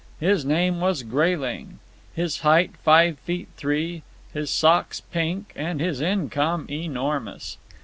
[0.19, 1.77] His name was Grayling,
[2.15, 4.01] his height five feet three,
[4.33, 7.59] his socks pink, and his income enormous.